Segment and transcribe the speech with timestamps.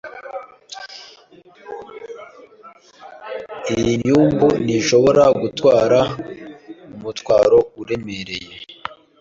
[3.75, 5.99] Iyi nyumbu ntishobora gutwara
[6.95, 8.53] umutwaro uremereye.